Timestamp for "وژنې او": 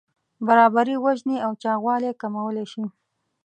1.05-1.51